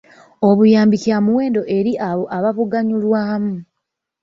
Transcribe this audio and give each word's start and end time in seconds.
Obuyambi 0.47 0.95
kya 1.03 1.17
muwendo 1.25 1.61
eri 1.77 1.93
abo 2.09 2.23
ababuganyulwamu. 2.37 3.55